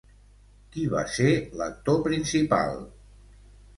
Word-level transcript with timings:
Qui 0.75 0.85
va 0.93 1.03
ser 1.17 1.33
l'actor 1.61 2.01
principal? 2.11 2.85